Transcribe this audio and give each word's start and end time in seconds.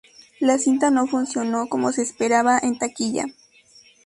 La 0.39 0.57
cinta 0.57 0.89
no 0.89 1.05
funcionó 1.05 1.67
como 1.69 1.91
se 1.91 2.01
esperaba 2.01 2.57
en 2.59 2.79
taquilla. 2.79 3.25